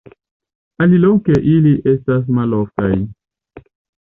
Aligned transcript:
Aliloke 0.85 1.35
ili 1.51 1.73
estas 1.93 2.25
maloftaj. 2.39 2.91